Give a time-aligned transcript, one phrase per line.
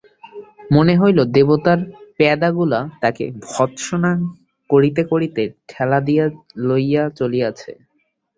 [0.73, 1.79] মনে হইল, দেবতার
[2.17, 4.11] পেয়াদাগুলা তাকে ভর্ৎসনা
[4.69, 6.25] করিতে করিতে ঠেলা দিয়া
[6.67, 7.71] লইয়া চলিয়াছে।